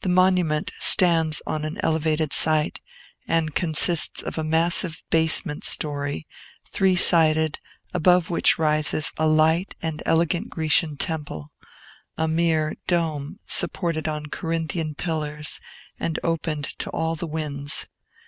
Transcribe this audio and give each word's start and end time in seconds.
The 0.00 0.08
monument 0.08 0.72
stands 0.80 1.40
on 1.46 1.64
an 1.64 1.78
elevated 1.84 2.32
site, 2.32 2.80
and 3.28 3.54
consists 3.54 4.20
of 4.20 4.36
a 4.36 4.42
massive 4.42 5.04
basement 5.08 5.62
story, 5.62 6.26
three 6.72 6.96
sided, 6.96 7.60
above 7.94 8.28
which 8.28 8.58
rises 8.58 9.12
a 9.18 9.28
light 9.28 9.76
and 9.80 10.02
elegant 10.04 10.50
Grecian 10.50 10.96
temple, 10.96 11.52
a 12.18 12.26
mere 12.26 12.74
dome, 12.88 13.38
supported 13.46 14.08
on 14.08 14.26
Corinthian 14.32 14.96
pillars, 14.96 15.60
and 15.96 16.18
open 16.24 16.62
to 16.78 16.90
all 16.90 17.14
the 17.14 17.28
winds. 17.28 17.86